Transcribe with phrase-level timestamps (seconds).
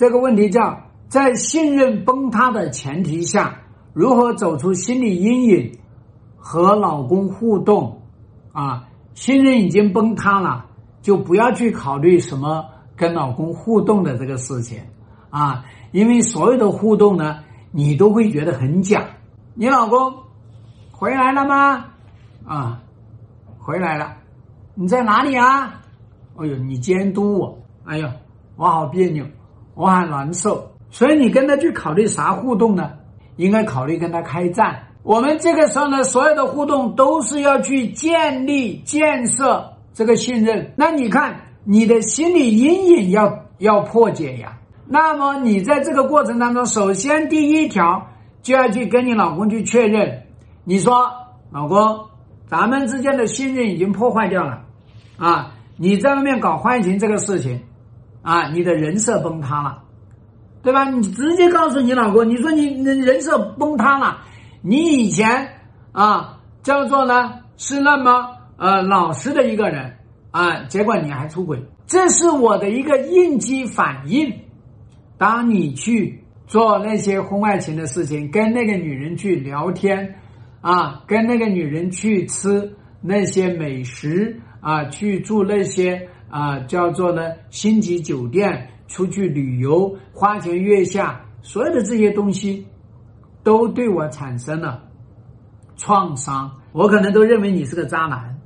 [0.00, 3.60] 这个问题叫在信任崩塌的前提下，
[3.92, 5.78] 如何走出心理阴影
[6.38, 8.00] 和老公互动
[8.54, 8.88] 啊？
[9.12, 10.64] 信任已经崩塌了，
[11.02, 12.64] 就不要去考虑什么
[12.96, 14.80] 跟老公互动的这个事情
[15.28, 17.40] 啊，因为所有的互动呢，
[17.70, 19.04] 你都会觉得很假。
[19.52, 20.14] 你老公
[20.90, 21.84] 回来了吗？
[22.46, 22.80] 啊，
[23.58, 24.16] 回来了。
[24.74, 25.82] 你在哪里啊？
[26.38, 28.08] 哎呦，你监督我，哎呦，
[28.56, 29.26] 我好别扭，
[29.74, 30.72] 我很难受。
[30.90, 32.90] 所以你跟他去考虑啥互动呢？
[33.36, 34.82] 应该考虑跟他开战。
[35.02, 40.72] 我们这个时候呢，所有的互动都是要去建立、建设这个信任。
[40.76, 44.58] 那你看，你的心理阴影要要破解呀。
[44.86, 48.08] 那么你在这个过程当中，首先第一条
[48.42, 50.24] 就要去跟你老公去确认。
[50.64, 51.10] 你说，
[51.50, 52.00] 老公，
[52.46, 54.64] 咱们之间的信任已经破坏掉了，
[55.16, 57.62] 啊，你在外面搞婚情这个事情，
[58.22, 59.82] 啊，你的人设崩塌了，
[60.62, 60.88] 对吧？
[60.90, 64.18] 你直接告诉你老公，你说你人人设崩塌了。
[64.62, 65.48] 你以前
[65.92, 69.96] 啊叫做呢是那么呃老实的一个人
[70.30, 74.32] 啊，结果你还出轨，这是我的一个应激反应。
[75.16, 80.16] 当你去做那些婚外情的事情，跟那个女人去聊天
[80.60, 92.66] 啊，跟那个女人去吃那些美食啊，去住那些啊叫做呢星级酒店，出去旅游花前月下，所有的这些东西。
[93.42, 94.82] 都对我产生了
[95.78, 98.38] 创伤，我可能都认为你是个渣男。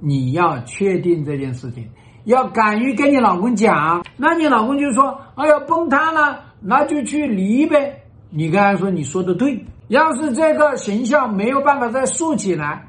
[0.00, 1.88] 你要确定这件事情，
[2.24, 12.86] 要敢于跟你老公讲，那你老公就说：“哎呀，崩塌了，那就去离呗。”你刚才说：“你说的对，要是这个形象没有办法再竖起来，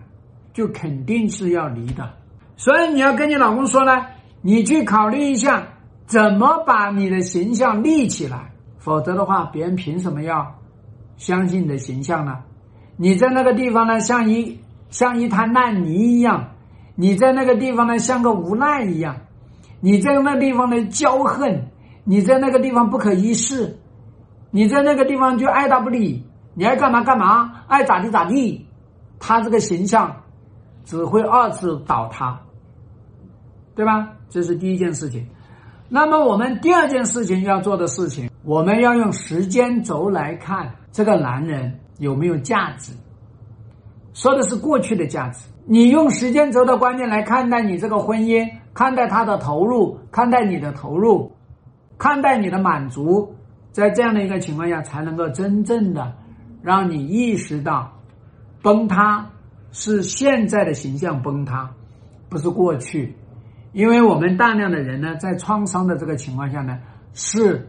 [0.52, 2.14] 就肯定是要离的。
[2.58, 4.06] 所以你要跟你老公说呢，
[4.42, 5.64] 你去考虑一下
[6.06, 10.56] 怎么把你的形象立起来，否则的话，别人凭什么要？”
[11.18, 12.40] 相信你的形象呢？
[12.98, 16.50] 你在那个地方呢，像一像一滩烂泥一样；
[16.96, 19.16] 你在那个地方呢，像个无赖一样；
[19.80, 21.48] 你在那地方呢，骄横；
[22.04, 23.78] 你在那个地方不可一世；
[24.52, 26.24] 你在那个地方就爱答不理，
[26.56, 28.66] 你爱干嘛干嘛，爱咋地咋地。
[29.20, 30.16] 他这个形象
[30.86, 32.40] 只会二次倒塌，
[33.78, 34.12] 对吧？
[34.28, 35.26] 这是第一件事情。
[35.88, 40.70] 那么我们第二件事情要做的事情，我们要用时间轴来看。
[40.92, 42.92] 这个男人有没有价值？
[44.14, 45.48] 说的是过去的价值。
[45.66, 51.32] 你用时间轴的观念来看待你这个婚姻，看待他的投入，看待你的投入，
[52.00, 53.36] 看待你的满足，
[53.72, 56.12] 在这样的一个情况下，才能够真正的
[56.64, 57.94] 让你意识到，
[58.64, 59.30] 崩塌
[59.72, 61.70] 是现在的形象崩塌，
[62.28, 63.16] 不是过去。
[63.74, 66.80] 因为我们大量的人呢，在创伤的这个情况下呢，
[67.14, 67.68] 是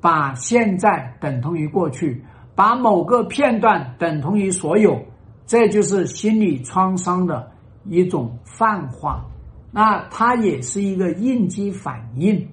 [0.00, 2.24] 把现在等同于过去。
[2.56, 5.02] 把某个片段等同于所有，
[5.46, 7.52] 这就是心理创伤的
[7.86, 9.24] 一种泛化。
[9.72, 12.48] 那它也是一个应激反应，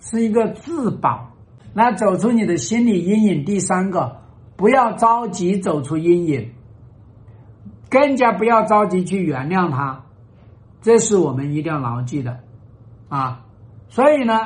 [0.00, 1.28] 是一个自保。
[1.74, 4.16] 那走出你的心理阴影，第三个，
[4.56, 6.50] 不要着急走出阴影，
[7.90, 10.02] 更加不要着急去原谅他。
[10.82, 12.38] 这是我们一定要牢记的
[13.08, 13.46] 啊。
[13.88, 14.38] 所以呢，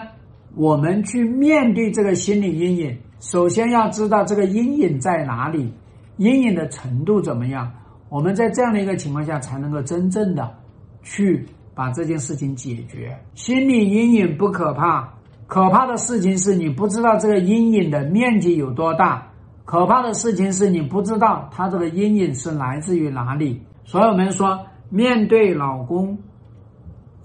[0.54, 2.98] 我们去面对这个心理阴影。
[3.18, 5.72] 首先要知道这个阴影在哪里，
[6.18, 7.72] 阴影的程度怎么样？
[8.08, 10.54] 我们在这样的一个情况下，才能够真正的
[11.02, 11.44] 去
[11.74, 13.18] 把这件事情解决。
[13.34, 15.14] 心理阴影不可怕，
[15.46, 19.26] 可怕的事情是你不知道这个阴影的面积有多大，
[19.64, 23.62] 可怕的事情是你不知道它这个阴影是来自于哪里。
[23.84, 26.18] 所以我们说，面对老公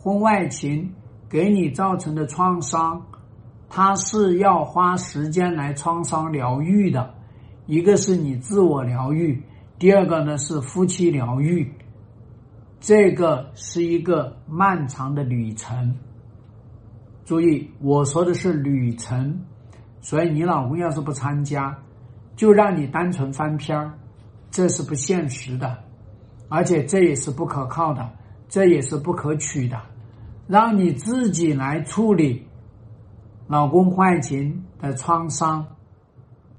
[0.02, 0.92] 婚外情
[1.30, 3.00] 给你造成的创伤。
[3.70, 7.14] 它是要花时间来创伤疗愈的，
[7.68, 9.42] 一个是你自我疗愈，
[9.78, 11.72] 第二个呢是夫妻疗愈，
[12.80, 15.96] 这个是一个漫长的旅程。
[17.24, 19.40] 注意，我说的是旅程，
[20.02, 21.78] 所以你老公要是不参加，
[22.36, 23.94] 就让你单纯翻篇儿，
[24.50, 25.78] 这是不现实的，
[26.50, 28.10] 而且这也是不可靠的，
[28.50, 29.80] 这也是不可取的，
[30.52, 32.46] 让你自己来处理。
[33.48, 35.66] 老公坏情的创伤，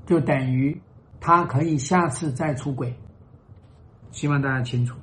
[0.06, 0.80] 就等于
[1.20, 2.94] 他可以下次再出轨。
[4.10, 4.96] 希望大家清楚。